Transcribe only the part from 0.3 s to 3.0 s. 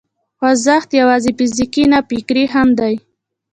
خوځښت یوازې فزیکي نه، فکري هم دی.